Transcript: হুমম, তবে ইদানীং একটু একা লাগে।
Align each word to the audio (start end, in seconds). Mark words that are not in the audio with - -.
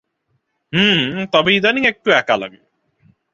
হুমম, 0.73 1.25
তবে 1.33 1.49
ইদানীং 1.55 1.83
একটু 1.85 2.09
একা 2.11 2.35
লাগে। 2.37 2.59